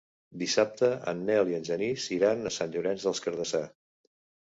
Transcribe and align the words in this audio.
Dissabte 0.43 0.87
en 1.11 1.19
Nel 1.27 1.51
i 1.51 1.57
en 1.57 1.67
Genís 1.67 2.05
iran 2.15 2.41
a 2.43 2.53
Sant 2.55 2.73
Llorenç 2.77 3.05
des 3.09 3.21
Cardassar. 3.27 3.63